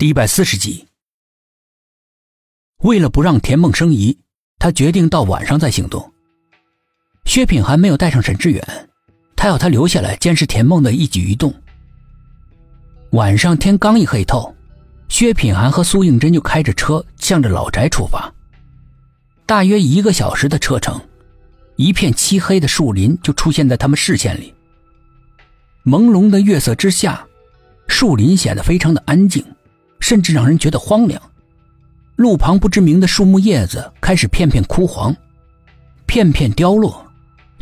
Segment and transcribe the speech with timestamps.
[0.00, 0.86] 第一百四十集。
[2.84, 4.16] 为了不让田梦生疑，
[4.56, 6.12] 他决定到晚上再行动。
[7.24, 8.88] 薛品涵没有带上沈志远，
[9.34, 11.52] 他要他留下来监视田梦的一举一动。
[13.10, 14.54] 晚上天刚一黑透，
[15.08, 18.32] 薛品涵和苏应真就开着车向着老宅出发。
[19.46, 21.00] 大约一个小时的车程，
[21.74, 24.54] 一片漆黑的树林就出现在他们视线里。
[25.84, 27.26] 朦胧的月色之下，
[27.88, 29.44] 树林显得非常的安静。
[30.00, 31.20] 甚至让人觉得荒凉。
[32.16, 35.14] 路旁不知名的树木叶子开始片片枯黄，
[36.06, 37.06] 片片凋落，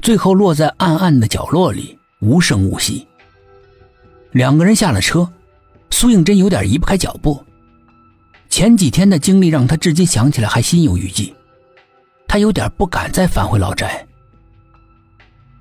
[0.00, 3.06] 最后落在暗暗的角落里，无声无息。
[4.32, 5.30] 两个人下了车，
[5.90, 7.44] 苏应真有点移不开脚步。
[8.48, 11.34] 前几天的经历让他至今想起来还心有余悸，
[12.26, 14.06] 他有点不敢再返回老宅。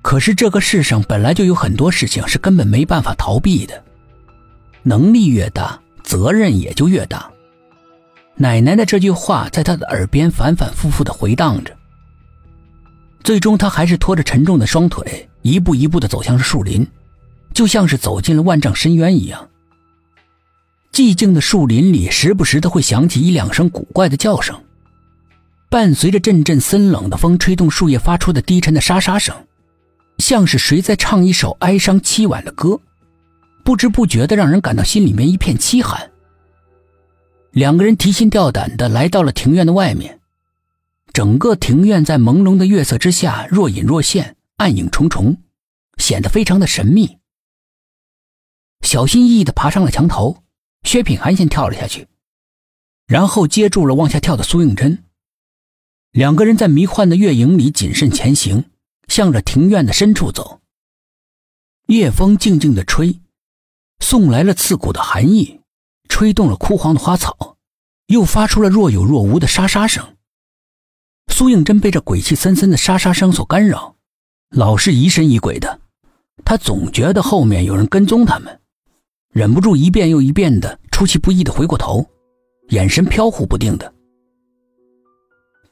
[0.00, 3.82] 可是这个世上本来就有很多事情是根本没办法逃避的，
[4.82, 5.78] 能力越大。
[6.06, 7.30] 责任也就越大。
[8.36, 11.76] 奶奶的这句话在他的耳边反反复复的回荡着。
[13.24, 16.86] 最终，他还是拖着沉重的双腿，一步一步的走向了树林，
[17.52, 19.48] 就像是走进了万丈深渊一样。
[20.92, 24.62] 寂静的树林里，时不时的会响起一两声古怪的叫声，
[25.68, 29.34] 伴随着阵阵森冷的风吹动树叶发出的低沉的沙沙声，
[30.18, 32.78] 像是谁在唱一首哀伤凄婉的歌。
[33.66, 36.12] 不知不觉的，让人感到心里面一片凄寒。
[37.50, 40.20] 两个人提心吊胆的来到了庭院的外面，
[41.12, 45.38] 整个庭院在朦胧的月色之下若隐若现，暗影重重，
[45.98, 47.18] 显得非常的神秘。
[48.82, 50.44] 小心翼翼的爬上了墙头，
[50.84, 52.06] 薛品涵先跳了下去，
[53.08, 55.02] 然后接住了往下跳的苏应真。
[56.12, 58.66] 两个人在迷幻的月影里谨慎前行，
[59.08, 60.60] 向着庭院的深处走。
[61.88, 63.18] 夜风静静的吹。
[64.00, 65.60] 送来了刺骨的寒意，
[66.08, 67.56] 吹动了枯黄的花草，
[68.06, 70.16] 又发出了若有若无的沙沙声。
[71.32, 73.96] 苏应真被这鬼气森森的沙沙声所干扰，
[74.50, 75.80] 老是疑神疑鬼的，
[76.44, 78.60] 他总觉得后面有人跟踪他们，
[79.30, 82.06] 忍不住一遍又一遍的出其不意的回过头，
[82.68, 83.92] 眼神飘忽不定的。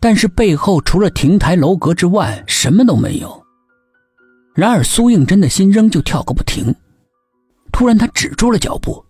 [0.00, 3.42] 但是背后除了亭台楼阁之外，什么都没有。
[4.54, 6.74] 然而苏应真的心仍旧跳个不停。
[7.74, 9.04] 突然，他止住了脚步，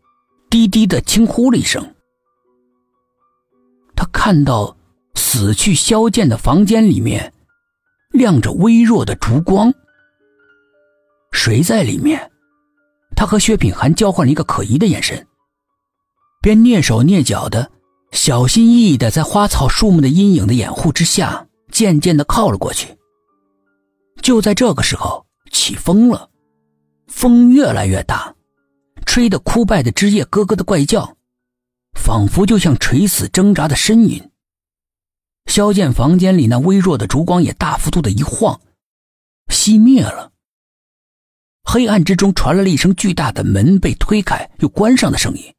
[0.48, 1.94] 低低的轻呼了一声。
[3.94, 4.75] 他看到
[5.14, 7.30] 死去萧剑的房间里面
[8.08, 9.70] 亮着微弱的烛光。
[11.30, 12.32] 谁在里面？
[13.14, 15.26] 他和薛品涵交换了一个可疑的眼神，
[16.41, 17.70] 便蹑手蹑脚的、
[18.12, 22.96] 小心翼翼的在花草树木的阴影的掩护之下，渐渐的靠了过去。
[24.22, 26.31] 就在这个时候，起风了，
[27.08, 28.34] 风越来越大。
[29.04, 31.16] 吹得枯败的枝叶咯咯的怪叫，
[31.92, 34.31] 仿佛就像垂死挣扎的呻吟。
[35.47, 38.60] 萧剑房间里那微弱的烛光也大幅度的一晃，
[39.48, 40.32] 熄灭了。
[41.62, 45.54] 黑暗之中传来了一声巨大的门被推开又关上的声音，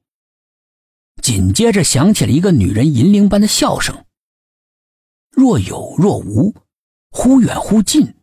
[1.21, 4.05] 紧接着响起了一个女人银铃般的笑声，
[5.31, 6.55] 若有若无，
[7.11, 8.15] 忽远忽近，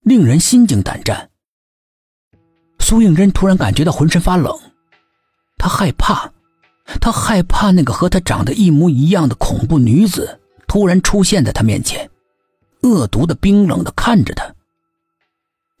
[0.00, 1.31] 令人心惊胆战。
[2.82, 4.54] 苏应真突然感觉到浑身发冷，
[5.56, 6.30] 他害怕，
[7.00, 12.10] 他害怕那个和他长得一模一样的恐怖女子突然出现在他面前，
[12.82, 14.52] 恶毒的、冰冷的看着他。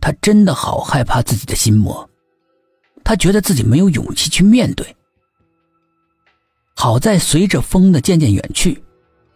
[0.00, 2.08] 他真的好害怕自己的心魔，
[3.04, 4.96] 他觉得自己没有勇气去面对。
[6.74, 8.82] 好在随着风的渐渐远去，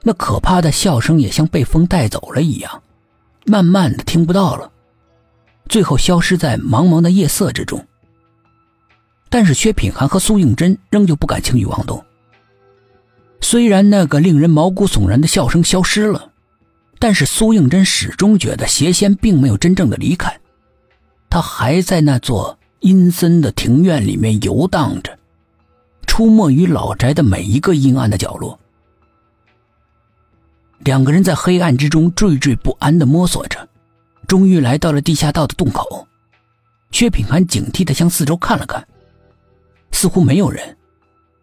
[0.03, 2.83] 那可怕的笑声也像被风带走了一样，
[3.45, 4.73] 慢慢的听不到了。
[5.69, 7.85] 最后消失在茫茫的夜色之中。
[9.29, 12.03] 但是薛品涵和苏应真仍旧不敢轻举妄动。
[13.41, 16.31] 虽然那个令人毛骨悚然的笑声消失了，
[16.99, 20.41] 但是苏应真始终觉得邪仙并没有真正的离开，
[21.29, 25.19] 他还在那座阴森的庭院里面游荡着，
[26.07, 28.59] 出没于老宅的每一个阴暗的角落。
[30.79, 33.69] 两个人在黑暗之中惴惴不安的摸索着。
[34.27, 36.07] 终于来到了地下道的洞口，
[36.91, 38.87] 薛品涵警惕地向四周看了看，
[39.93, 40.77] 似乎没有人。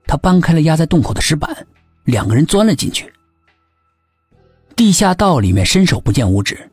[0.05, 1.65] 他搬开了压在洞口的石板，
[2.03, 3.11] 两个人钻了进去。
[4.75, 6.69] 地下道里面伸手不见五指，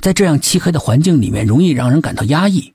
[0.00, 2.74] 在这样漆黑的环境里面，容易让人感到压抑。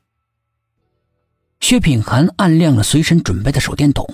[1.62, 4.06] 薛品涵按亮了随身准备的手电筒，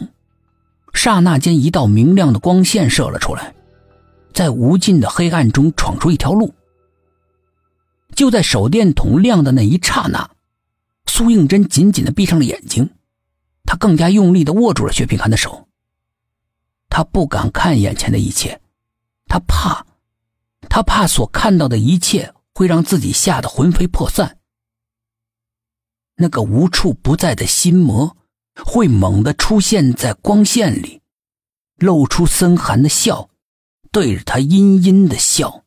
[0.93, 3.55] 刹那间，一道明亮的光线射了出来，
[4.33, 6.53] 在无尽的黑暗中闯出一条路。
[8.19, 10.31] 就在手电筒亮的那一刹那，
[11.05, 12.89] 苏应真紧紧的闭上了眼睛，
[13.63, 15.69] 他更加用力的握住了薛平涵的手，
[16.89, 18.59] 他不敢看眼前的一切，
[19.27, 19.85] 他怕，
[20.67, 24.39] 他怕所看到的一切会让自己吓得魂飞魄散。
[26.15, 28.17] 那个无处不在的心魔
[28.65, 31.01] 会猛地出现在光线里，
[31.77, 33.29] 露出森寒的笑，
[33.93, 35.63] 对着他阴阴的笑。